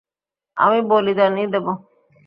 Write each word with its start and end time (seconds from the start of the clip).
আমি 0.57 0.79
বলিদানই 0.89 1.45
দেব। 1.53 1.65